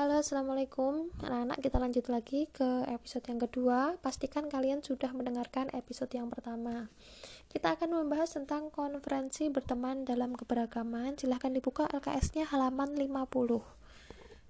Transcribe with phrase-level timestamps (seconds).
[0.00, 1.60] Halo, assalamualaikum anak-anak.
[1.60, 4.00] Kita lanjut lagi ke episode yang kedua.
[4.00, 6.88] Pastikan kalian sudah mendengarkan episode yang pertama.
[7.52, 11.20] Kita akan membahas tentang konferensi berteman dalam keberagaman.
[11.20, 13.60] Silahkan dibuka LKS-nya halaman 50.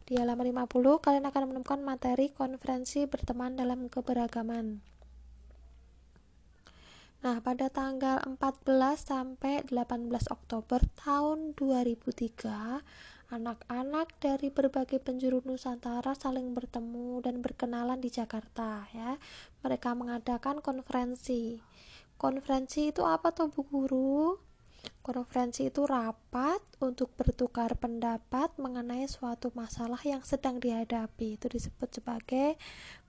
[0.06, 4.86] Di halaman 50, kalian akan menemukan materi konferensi berteman dalam keberagaman.
[7.26, 12.86] Nah, pada tanggal 14 sampai 18 Oktober tahun 2003,
[13.30, 19.14] anak-anak dari berbagai penjuru Nusantara saling bertemu dan berkenalan di Jakarta ya.
[19.62, 21.62] Mereka mengadakan konferensi.
[22.18, 24.36] Konferensi itu apa tuh Bu Guru?
[25.00, 31.36] Konferensi itu rapat untuk bertukar pendapat mengenai suatu masalah yang sedang dihadapi.
[31.36, 32.56] Itu disebut sebagai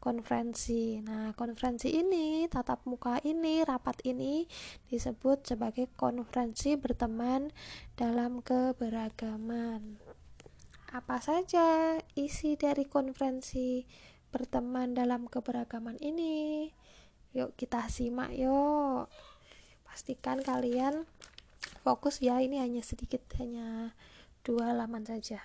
[0.03, 0.99] konferensi.
[1.03, 4.47] Nah, konferensi ini, tatap muka ini, rapat ini
[4.91, 7.51] disebut sebagai konferensi berteman
[7.95, 10.10] dalam keberagaman
[10.91, 13.87] apa saja isi dari konferensi
[14.27, 16.67] berteman dalam keberagaman ini?
[17.31, 19.07] Yuk kita simak yuk.
[19.87, 21.07] Pastikan kalian
[21.87, 23.95] fokus ya ini hanya sedikit hanya
[24.43, 25.39] dua halaman saja.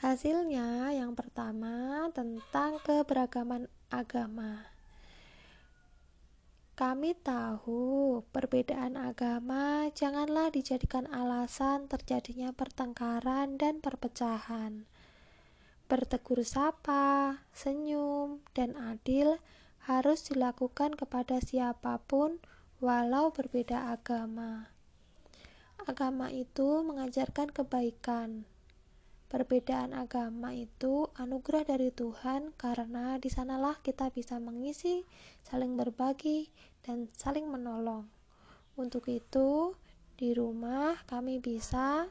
[0.00, 4.75] Hasilnya yang pertama tentang keberagaman agama
[6.76, 14.84] kami tahu perbedaan agama janganlah dijadikan alasan terjadinya pertengkaran dan perpecahan.
[15.88, 19.40] Bertegur sapa, senyum, dan adil
[19.88, 22.44] harus dilakukan kepada siapa pun,
[22.84, 24.68] walau berbeda agama.
[25.80, 28.44] Agama itu mengajarkan kebaikan,
[29.26, 35.02] Perbedaan agama itu anugerah dari Tuhan karena di sanalah kita bisa mengisi,
[35.42, 36.46] saling berbagi,
[36.86, 38.06] dan saling menolong.
[38.78, 39.74] Untuk itu,
[40.14, 42.06] di rumah kami bisa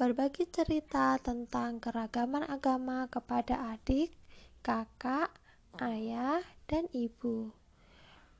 [0.00, 4.16] berbagi cerita tentang keragaman agama kepada adik,
[4.64, 5.28] kakak,
[5.76, 7.52] ayah, dan ibu.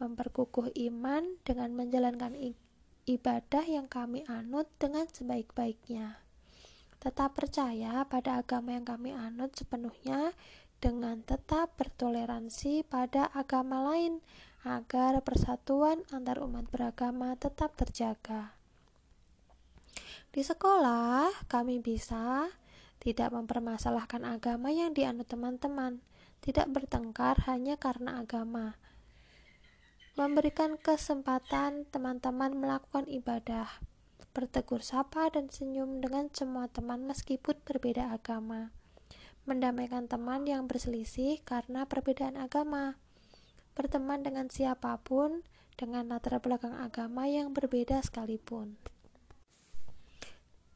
[0.01, 2.33] Memperkukuh iman dengan menjalankan
[3.05, 6.22] ibadah yang kami anut dengan sebaik-baiknya
[7.03, 10.39] tetap percaya pada agama yang kami anut sepenuhnya
[10.79, 14.23] dengan tetap bertoleransi pada agama lain
[14.63, 18.55] agar persatuan antar umat beragama tetap terjaga.
[20.31, 22.47] Di sekolah, kami bisa
[23.03, 25.99] tidak mempermasalahkan agama yang dianut teman-teman,
[26.39, 28.79] tidak bertengkar hanya karena agama.
[30.15, 33.67] Memberikan kesempatan teman-teman melakukan ibadah,
[34.31, 38.71] bertegur sapa dan senyum dengan semua teman meskipun berbeda agama,
[39.43, 43.03] mendamaikan teman yang berselisih karena perbedaan agama,
[43.75, 45.43] berteman dengan siapa pun
[45.75, 48.79] dengan latar belakang agama yang berbeda sekalipun.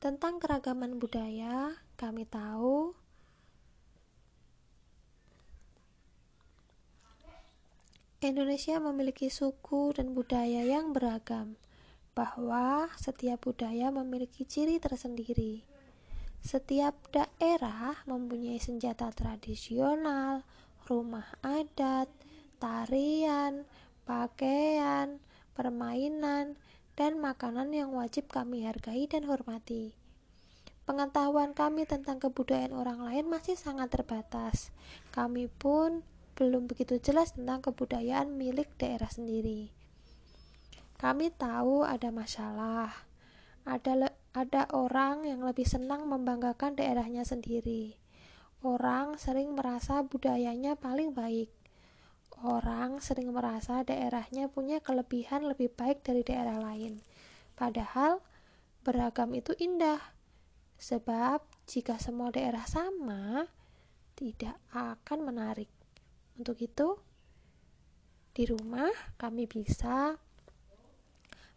[0.03, 2.93] Tentang keragaman budaya, kami tahu
[8.25, 11.55] Indonesia memiliki suku dan budaya yang beragam
[12.17, 15.69] bahwa setiap budaya memiliki ciri tersendiri.
[16.41, 20.41] Setiap daerah mempunyai senjata tradisional,
[20.89, 22.09] rumah adat,
[22.57, 23.69] tarian,
[24.09, 25.21] pakaian,
[25.53, 26.57] permainan,
[26.97, 29.93] dan makanan yang wajib kami hargai dan hormati.
[30.89, 34.73] Pengetahuan kami tentang kebudayaan orang lain masih sangat terbatas.
[35.13, 36.01] Kami pun
[36.39, 39.75] belum begitu jelas tentang kebudayaan milik daerah sendiri.
[40.97, 42.89] Kami tahu ada masalah.
[43.69, 48.01] Ada ada orang yang lebih senang membanggakan daerahnya sendiri.
[48.65, 51.53] Orang sering merasa budayanya paling baik.
[52.41, 57.01] Orang sering merasa daerahnya punya kelebihan lebih baik dari daerah lain.
[57.57, 58.21] Padahal
[58.85, 60.01] beragam itu indah.
[60.77, 63.49] Sebab jika semua daerah sama,
[64.17, 65.69] tidak akan menarik.
[66.37, 67.01] Untuk itu,
[68.37, 70.21] di rumah kami bisa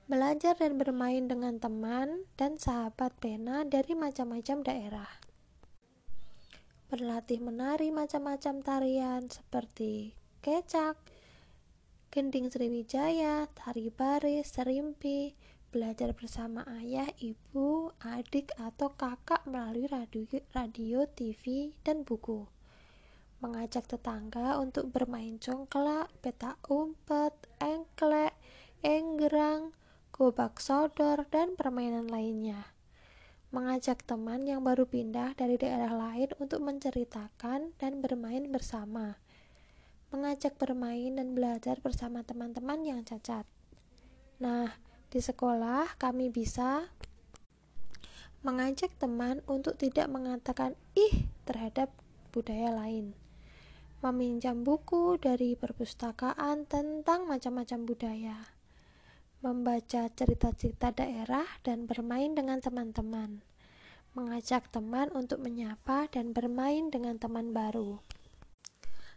[0.09, 5.11] belajar dan bermain dengan teman dan sahabat pena dari macam-macam daerah.
[6.89, 10.97] Berlatih menari macam-macam tarian seperti kecak,
[12.09, 15.37] gending Sriwijaya, tari baris, serimpi,
[15.69, 20.25] belajar bersama ayah, ibu, adik, atau kakak melalui radio,
[20.57, 22.49] radio, TV, dan buku.
[23.45, 28.33] Mengajak tetangga untuk bermain congklak, peta umpet, engklek,
[28.81, 29.77] enggerang,
[30.19, 32.75] gobak sodor, dan permainan lainnya.
[33.55, 39.15] Mengajak teman yang baru pindah dari daerah lain untuk menceritakan dan bermain bersama.
[40.11, 43.47] Mengajak bermain dan belajar bersama teman-teman yang cacat.
[44.43, 44.75] Nah,
[45.07, 46.91] di sekolah kami bisa
[48.43, 51.95] mengajak teman untuk tidak mengatakan ih terhadap
[52.35, 53.15] budaya lain,
[54.03, 58.58] meminjam buku dari perpustakaan tentang macam-macam budaya,
[59.39, 63.39] membaca cerita-cerita daerah dan bermain dengan teman-teman,
[64.11, 68.03] mengajak teman untuk menyapa dan bermain dengan teman baru.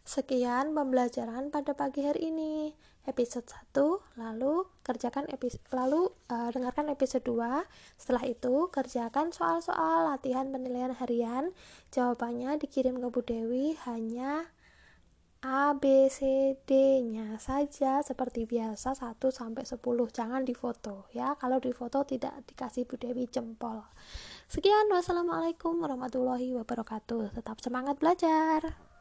[0.03, 2.75] Sekian pembelajaran pada pagi hari ini.
[3.03, 7.67] Episode 1, lalu kerjakan episode lalu uh, dengarkan episode 2.
[7.99, 11.51] Setelah itu kerjakan soal-soal latihan penilaian harian.
[11.91, 14.47] Jawabannya dikirim ke Bu Dewi hanya
[15.43, 19.83] A, B, C, D-nya saja seperti biasa 1 sampai 10.
[20.15, 21.35] Jangan difoto ya.
[21.35, 23.83] Kalau difoto tidak dikasih Bu Dewi jempol.
[24.47, 27.35] Sekian wassalamualaikum warahmatullahi wabarakatuh.
[27.35, 28.92] Tetap semangat belajar.